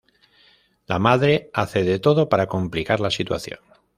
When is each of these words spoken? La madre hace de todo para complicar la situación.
La 0.87 0.97
madre 0.97 1.51
hace 1.53 1.83
de 1.83 1.99
todo 1.99 2.27
para 2.27 2.47
complicar 2.47 2.99
la 2.99 3.11
situación. 3.11 3.59